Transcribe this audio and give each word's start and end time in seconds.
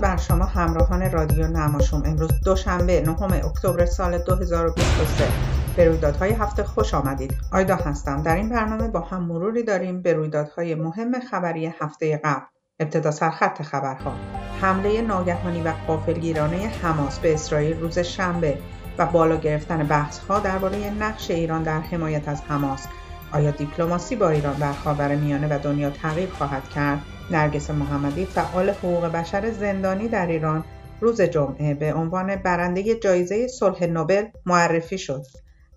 بر 0.00 0.16
شما 0.16 0.44
همراهان 0.44 1.10
رادیو 1.10 1.46
نماشوم 1.46 2.02
امروز 2.04 2.30
دوشنبه 2.44 3.00
نهم 3.00 3.32
اکتبر 3.32 3.86
سال 3.86 4.18
2023 4.18 5.24
به 5.76 5.88
رویدادهای 5.88 6.32
هفته 6.32 6.64
خوش 6.64 6.94
آمدید. 6.94 7.34
آیدا 7.52 7.76
هستم. 7.76 8.22
در 8.22 8.36
این 8.36 8.48
برنامه 8.48 8.88
با 8.88 9.00
هم 9.00 9.22
مروری 9.22 9.62
داریم 9.62 10.02
به 10.02 10.12
رویدادهای 10.12 10.74
مهم 10.74 11.20
خبری 11.20 11.66
هفته 11.80 12.16
قبل. 12.16 12.44
ابتدا 12.80 13.10
سرخط 13.10 13.62
خبرها. 13.62 14.12
حمله 14.60 15.02
ناگهانی 15.02 15.62
و 15.62 15.72
قافلگیرانه 15.86 16.72
حماس 16.82 17.18
به 17.18 17.34
اسرائیل 17.34 17.80
روز 17.80 17.98
شنبه 17.98 18.58
و 18.98 19.06
بالا 19.06 19.36
گرفتن 19.36 19.86
بحث 19.86 20.20
درباره 20.40 20.90
نقش 20.90 21.30
ایران 21.30 21.62
در 21.62 21.80
حمایت 21.80 22.28
از 22.28 22.42
حماس. 22.48 22.86
آیا 23.32 23.50
دیپلماسی 23.50 24.16
با 24.16 24.28
ایران 24.28 24.54
در 24.98 25.14
میانه 25.14 25.56
و 25.56 25.58
دنیا 25.58 25.90
تغییر 25.90 26.30
خواهد 26.30 26.68
کرد؟ 26.68 27.02
نرگس 27.30 27.70
محمدی 27.70 28.24
فعال 28.24 28.70
حقوق 28.70 29.04
بشر 29.04 29.50
زندانی 29.50 30.08
در 30.08 30.26
ایران 30.26 30.64
روز 31.00 31.20
جمعه 31.20 31.74
به 31.74 31.94
عنوان 31.94 32.36
برنده 32.36 32.94
جایزه 32.94 33.48
صلح 33.48 33.84
نوبل 33.84 34.26
معرفی 34.46 34.98
شد 34.98 35.22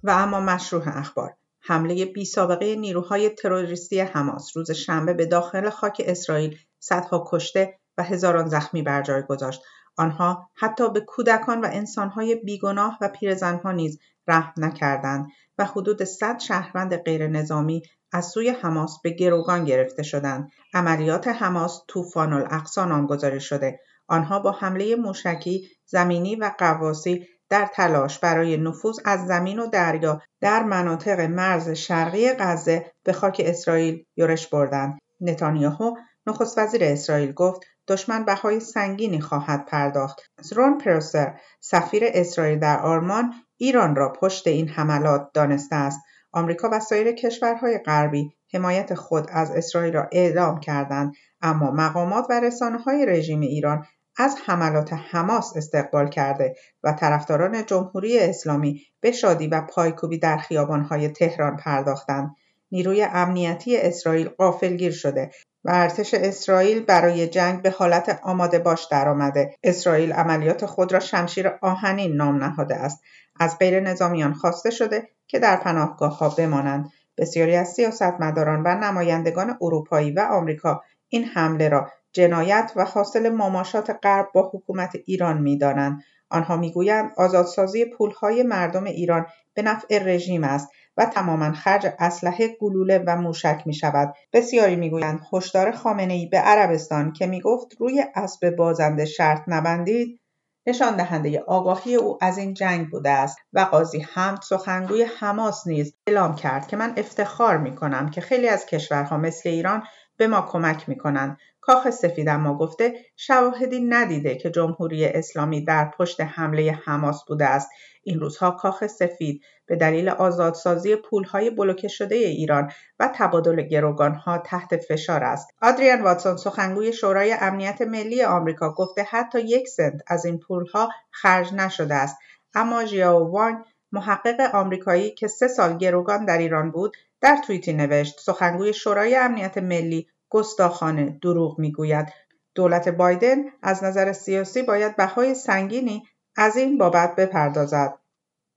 و 0.04 0.12
اما 0.12 0.40
مشروع 0.40 0.84
اخبار. 0.86 1.34
حمله 1.60 2.06
بی 2.06 2.26
سابقه 2.26 2.76
نیروهای 2.76 3.30
تروریستی 3.30 4.00
حماس 4.00 4.58
روز 4.58 4.72
شنبه 4.72 5.14
به 5.14 5.26
داخل 5.26 5.70
خاک 5.70 6.02
اسرائیل 6.06 6.58
صدها 6.80 7.24
کشته 7.28 7.80
و 7.98 8.04
هزاران 8.04 8.48
زخمی 8.48 8.82
بر 8.82 9.02
جای 9.02 9.22
گذاشت. 9.22 9.62
آنها 9.98 10.50
حتی 10.56 10.90
به 10.90 11.00
کودکان 11.02 11.62
و 11.62 11.68
انسانهای 11.72 12.36
بیگناه 12.36 12.98
و 13.02 13.10
پیرزنها 13.10 13.72
نیز 13.72 14.00
رحم 14.28 14.54
نکردند 14.58 15.28
و 15.58 15.66
حدود 15.66 16.04
100 16.04 16.40
شهروند 16.40 16.98
غیر 16.98 17.28
نظامی 17.28 17.84
از 18.14 18.26
سوی 18.26 18.50
حماس 18.50 19.02
به 19.04 19.10
گروگان 19.10 19.66
گرفته 19.66 20.04
شدند. 20.04 20.50
عملیات 20.74 21.28
حماس 21.28 21.82
طوفان 21.88 22.34
الاقصا 22.34 22.86
نامگذاری 22.86 23.42
شده. 23.42 23.80
آنها 24.08 24.40
با 24.40 24.52
حمله 24.52 24.96
موشکی، 24.96 25.68
زمینی 25.86 26.36
و 26.36 26.52
قواسی 26.58 27.28
در 27.50 27.70
تلاش 27.74 28.20
برای 28.20 28.58
نفوذ 28.58 29.00
از 29.06 29.28
زمین 29.28 29.60
و 29.60 29.68
دریا 29.68 30.22
در 30.42 30.64
مناطق 30.64 31.20
مرز 31.20 31.70
شرقی 31.70 32.34
غزه 32.34 32.92
به 33.04 33.14
خاک 33.14 33.42
اسرائیل 33.46 34.06
یورش 34.16 34.48
بردند. 34.48 35.00
نتانیاهو 35.22 35.96
نخست 36.28 36.58
وزیر 36.58 36.84
اسرائیل 36.84 37.32
گفت 37.32 37.62
دشمن 37.88 38.26
بهای 38.26 38.60
سنگینی 38.60 39.22
خواهد 39.22 39.66
پرداخت. 39.66 40.22
رون 40.56 40.78
پروسر 40.78 41.40
سفیر 41.60 42.04
اسرائیل 42.08 42.60
در 42.60 42.80
آرمان 42.80 43.34
ایران 43.58 43.96
را 43.96 44.14
پشت 44.14 44.48
این 44.48 44.70
حملات 44.70 45.30
دانسته 45.34 45.76
است. 45.76 46.00
آمریکا 46.34 46.70
و 46.72 46.80
سایر 46.80 47.12
کشورهای 47.12 47.78
غربی 47.78 48.34
حمایت 48.54 48.94
خود 48.94 49.28
از 49.30 49.52
اسرائیل 49.52 49.94
را 49.94 50.10
اعلام 50.12 50.60
کردند 50.60 51.14
اما 51.42 51.72
مقامات 51.72 52.26
و 52.30 52.52
های 52.86 53.06
رژیم 53.06 53.40
ایران 53.40 53.86
از 54.18 54.36
حملات 54.46 54.94
حماس 54.94 55.54
استقبال 55.58 56.10
کرده 56.10 56.56
و 56.84 56.94
طرفداران 56.94 57.66
جمهوری 57.66 58.20
اسلامی 58.20 58.82
به 59.02 59.12
شادی 59.12 59.48
و 59.48 59.62
پایکوبی 59.62 60.18
در 60.18 60.38
خیابانهای 60.38 61.08
تهران 61.08 61.58
پرداختند. 61.58 62.36
نیروی 62.72 63.08
امنیتی 63.12 63.78
اسرائیل 63.78 64.30
غافلگیر 64.30 64.92
شده 64.92 65.32
و 65.66 65.72
ارتش 65.74 66.14
اسرائیل 66.14 66.84
برای 66.84 67.28
جنگ 67.28 67.62
به 67.62 67.70
حالت 67.72 68.20
آماده 68.24 68.60
باش 68.60 68.88
درآمده. 68.92 69.56
اسرائیل 69.64 70.14
عملیات 70.14 70.66
خود 70.66 70.94
را 70.94 71.00
شمشیر 71.00 71.48
آهنین 71.62 72.16
نام 72.16 72.44
نهاده 72.44 72.76
است. 72.76 73.04
از 73.40 73.58
غیر 73.60 73.80
نظامیان 73.80 74.34
خواسته 74.34 74.70
شده 74.70 75.10
که 75.28 75.40
در 75.40 75.56
پناهگاه 75.56 76.18
ها 76.18 76.30
بمانند. 76.30 76.90
بسیاری 77.18 77.56
از 77.56 77.68
سیاستمداران 77.68 78.64
و 78.66 78.76
نمایندگان 78.76 79.58
اروپایی 79.62 80.12
و 80.12 80.20
آمریکا 80.20 80.84
این 81.10 81.24
حمله 81.24 81.70
را 81.70 81.90
جنایت 82.14 82.72
و 82.76 82.86
حاصل 82.86 83.30
مماشات 83.30 84.00
غرب 84.04 84.28
با 84.34 84.52
حکومت 84.54 84.92
ایران 85.06 85.42
می‌دانند. 85.42 86.04
آنها 86.34 86.58
می‌گویند 86.58 87.12
آزادسازی 87.18 87.86
پولهای 87.86 88.44
مردم 88.44 88.84
ایران 88.84 89.26
به 89.54 89.62
نفع 89.62 90.04
رژیم 90.04 90.44
است 90.44 90.70
و 90.98 91.06
تماما 91.06 91.52
خرج 91.52 91.88
اسلحه 92.00 92.48
گلوله 92.62 93.04
و 93.08 93.16
موشک 93.16 93.64
می 93.66 93.74
شود. 93.74 94.14
بسیاری 94.34 94.76
می‌گویند 94.76 95.22
هشدار 95.34 95.72
خامنه 95.72 96.14
ای 96.14 96.26
به 96.26 96.38
عربستان 96.38 97.14
که 97.14 97.28
می‌گفت 97.28 97.76
روی 97.80 98.06
اسب 98.16 98.56
بازنده 98.56 99.06
شرط 99.06 99.42
نبندید 99.48 100.20
نشان 100.68 100.96
دهنده 100.96 101.40
آگاهی 101.40 101.96
او 101.96 102.18
از 102.22 102.38
این 102.38 102.54
جنگ 102.54 102.90
بوده 102.90 103.10
است 103.10 103.38
و 103.54 103.60
قاضی 103.60 104.00
حمد 104.00 104.42
سخنگوی 104.42 105.04
حماس 105.20 105.68
نیز 105.68 105.96
اعلام 106.08 106.36
کرد 106.36 106.68
که 106.68 106.78
من 106.78 106.94
افتخار 106.98 107.58
می 107.58 107.76
کنم 107.76 108.10
که 108.10 108.22
خیلی 108.22 108.48
از 108.48 108.66
کشورها 108.66 109.18
مثل 109.18 109.50
ایران 109.50 109.84
به 110.18 110.28
ما 110.28 110.42
کمک 110.42 110.90
می 110.90 110.98
کنند. 110.98 111.38
کاخ 111.62 111.90
سفید 111.90 112.30
اما 112.30 112.58
گفته 112.58 112.94
شواهدی 113.16 113.80
ندیده 113.80 114.36
که 114.36 114.50
جمهوری 114.50 115.06
اسلامی 115.06 115.66
در 115.66 115.92
پشت 115.98 116.22
حمله 116.22 116.80
حماس 116.86 117.26
بوده 117.28 117.46
است 117.46 117.70
این 118.04 118.20
روزها 118.20 118.52
کاخ 118.52 118.88
سفید 118.88 119.42
به 119.66 119.76
دلیل 119.76 120.10
آزادسازی 120.10 120.96
پولهای 120.96 121.50
بلوکه 121.50 121.88
شده 121.88 122.16
ایران 122.16 122.72
و 123.00 123.10
تبادل 123.16 123.62
گروگانها 123.62 124.38
تحت 124.38 124.78
فشار 124.78 125.24
است. 125.24 125.48
آدریان 125.62 126.02
واتسون 126.02 126.38
سخنگوی 126.38 126.94
شورای 126.94 127.36
امنیت 127.42 127.82
ملی 127.82 128.24
آمریکا 128.24 128.74
گفته 128.74 129.04
حتی 129.04 129.40
یک 129.40 129.68
سنت 129.68 130.02
از 130.08 130.26
این 130.26 130.40
پولها 130.40 130.90
خرج 131.12 131.54
نشده 131.54 131.96
است. 131.96 132.18
اما 132.56 132.86
ژیاو 132.86 133.32
وانگ 133.32 133.58
محقق 133.92 134.56
آمریکایی 134.56 135.12
که 135.12 135.28
سه 135.28 135.48
سال 135.48 135.78
گروگان 135.78 136.26
در 136.26 136.38
ایران 136.38 136.72
بود 136.72 136.98
در 137.24 137.38
توییتی 137.38 137.74
نوشت 137.74 138.20
سخنگوی 138.20 138.74
شورای 138.74 139.16
امنیت 139.16 139.58
ملی 139.58 140.08
گستاخانه 140.30 141.20
دروغ 141.22 141.60
می‌گوید 141.60 142.08
دولت 142.56 142.90
بایدن 142.90 143.38
از 143.62 143.84
نظر 143.84 144.14
سیاسی 144.14 144.62
باید 144.62 144.96
بهای 144.96 145.36
سنگینی 145.36 146.04
از 146.36 146.58
این 146.58 146.78
بابت 146.78 147.16
بپردازد. 147.16 148.00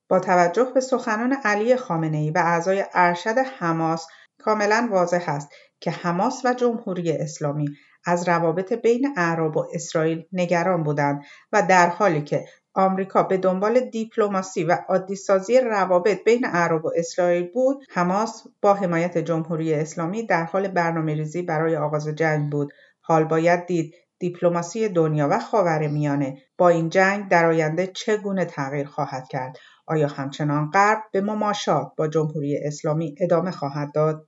با 0.09 0.21
توجه 0.21 0.71
به 0.75 0.81
سخنان 0.81 1.32
علی 1.44 1.72
ای 2.12 2.31
و 2.31 2.38
اعضای 2.38 2.84
ارشد 2.94 3.38
حماس 3.38 4.06
کاملا 4.38 4.88
واضح 4.93 5.25
است 5.28 5.48
که 5.81 5.91
حماس 5.91 6.43
و 6.44 6.54
جمهوری 6.54 7.12
اسلامی 7.12 7.69
از 8.04 8.28
روابط 8.28 8.72
بین 8.72 9.15
اعراب 9.16 9.56
و 9.56 9.66
اسرائیل 9.72 10.25
نگران 10.33 10.83
بودند 10.83 11.22
و 11.53 11.62
در 11.62 11.88
حالی 11.88 12.22
که 12.22 12.47
آمریکا 12.76 13.22
به 13.22 13.37
دنبال 13.37 13.81
دیپلماسی 13.81 14.64
و 14.64 14.78
عادیسازی 14.88 15.60
روابط 15.60 16.25
بین 16.25 16.47
اعراب 16.47 16.84
و 16.84 16.91
اسرائیل 16.97 17.48
بود 17.54 17.84
حماس 17.91 18.42
با 18.62 18.75
حمایت 18.75 19.19
جمهوری 19.19 19.75
اسلامی 19.75 20.26
در 20.26 20.44
حال 20.44 20.69
برنامه 20.69 21.15
ریزی 21.15 21.42
برای 21.42 21.76
آغاز 21.76 22.09
جنگ 22.09 22.53
بود. 22.53 22.72
حال 23.00 23.25
باید 23.25 23.66
دید 23.66 23.94
دیپلماسی 24.19 24.88
دنیا 24.88 25.28
و 25.31 25.38
خاورمیانه 25.38 26.38
با 26.59 26.69
این 26.69 26.88
جنگ 26.88 27.28
در 27.28 27.47
آینده 27.47 27.86
چگونه 27.86 28.44
تغییر 28.44 28.86
خواهد 28.86 29.28
کرد. 29.28 29.59
آیا 29.86 30.09
همچنان 30.09 30.70
غرب 30.70 31.03
به 31.12 31.20
مماشات 31.20 31.92
با 31.97 32.09
جمهوری 32.09 32.59
اسلامی 32.65 33.15
ادامه 33.20 33.50
خواهد 33.50 33.92
داد؟ 33.94 34.26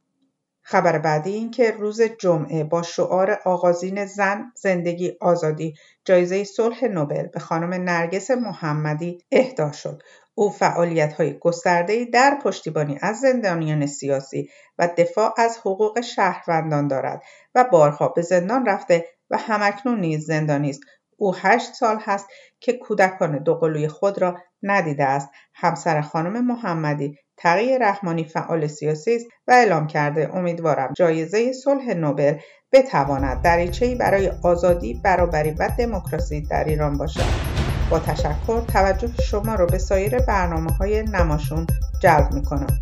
خبر 0.71 0.99
بعدی 0.99 1.31
این 1.31 1.51
که 1.51 1.71
روز 1.71 2.03
جمعه 2.03 2.65
با 2.65 2.83
شعار 2.83 3.31
آغازین 3.45 4.06
زن 4.06 4.53
زندگی 4.56 5.17
آزادی 5.21 5.75
جایزه 6.05 6.45
صلح 6.45 6.84
نوبل 6.84 7.27
به 7.27 7.41
خانم 7.41 7.75
نرگس 7.75 8.31
محمدی 8.31 9.19
اهدا 9.33 9.73
شد. 9.73 10.03
او 10.34 10.51
فعالیت 10.51 11.12
های 11.12 11.39
گسترده 11.39 12.05
در 12.05 12.39
پشتیبانی 12.43 12.99
از 13.03 13.17
زندانیان 13.17 13.87
سیاسی 13.87 14.51
و 14.79 14.89
دفاع 14.99 15.34
از 15.37 15.59
حقوق 15.59 16.01
شهروندان 16.01 16.89
دارد 16.89 17.23
و 17.55 17.65
بارها 17.73 18.09
به 18.09 18.23
زندان 18.23 18.67
رفته 18.67 19.06
و 19.31 19.37
همکنون 19.37 20.00
نیز 20.00 20.27
زندانی 20.27 20.71
است. 20.71 20.81
او 21.17 21.35
هشت 21.35 21.75
سال 21.75 21.99
هست 22.00 22.27
که 22.61 22.73
کودکان 22.73 23.43
دوقلوی 23.43 23.89
خود 23.89 24.23
را 24.23 24.39
ندیده 24.62 25.05
است. 25.05 25.29
همسر 25.55 26.00
خانم 26.00 26.47
محمدی 26.47 27.19
تقی 27.38 27.78
رحمانی 27.78 28.25
فعال 28.25 28.66
سیاسی 28.66 29.15
است 29.15 29.26
و 29.49 29.53
اعلام 29.53 29.87
کرده 29.87 30.37
امیدوارم 30.37 30.93
جایزه 30.96 31.52
صلح 31.52 31.94
نوبل 31.94 32.35
بتواند 32.73 33.43
دریچهای 33.43 33.94
برای 33.94 34.32
آزادی 34.43 35.00
برابری 35.05 35.50
و 35.50 35.70
دموکراسی 35.79 36.40
در 36.40 36.64
ایران 36.64 36.99
باشد 36.99 37.58
با 37.90 37.99
تشکر 37.99 38.61
توجه 38.73 39.08
شما 39.23 39.55
را 39.55 39.67
به 39.67 39.79
سایر 39.79 40.19
برنامه 40.19 40.73
های 40.73 41.02
نماشون 41.02 41.67
جلب 42.02 42.32
می 42.32 42.43
کنم. 42.43 42.79